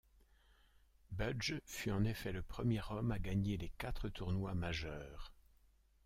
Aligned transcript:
Budge 1.11 1.61
fut 1.63 1.91
en 1.91 2.05
effet 2.05 2.31
le 2.31 2.41
premier 2.41 2.81
homme 2.89 3.11
à 3.11 3.19
gagner 3.19 3.55
les 3.57 3.69
quatre 3.77 4.09
tournois 4.09 4.55
majeurs. 4.55 5.31